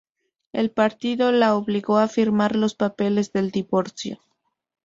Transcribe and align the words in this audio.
El 0.51 0.71
partido 0.71 1.31
la 1.31 1.53
obligó 1.53 1.99
a 1.99 2.07
firmar 2.07 2.55
los 2.55 2.73
papeles 2.73 3.31
del 3.33 3.51
divorcio. 3.51 4.19